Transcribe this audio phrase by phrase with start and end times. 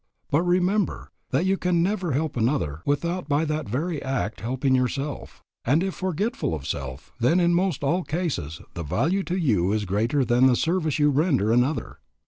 [0.31, 5.43] But remember that you can never help another without by that very act helping yourself;
[5.63, 9.85] and if forgetful of self, then in most all cases the value to you is
[9.85, 11.99] greater than the service you render another.